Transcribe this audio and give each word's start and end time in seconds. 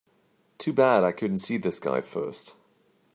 Too 0.57 0.73
bad 0.73 1.03
I 1.03 1.11
couldn't 1.11 1.37
see 1.37 1.57
this 1.57 1.77
guy 1.77 2.01
first. 2.01 2.55